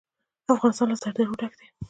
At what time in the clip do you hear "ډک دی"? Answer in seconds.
1.39-1.67